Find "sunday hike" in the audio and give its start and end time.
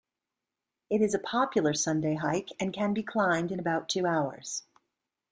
1.75-2.49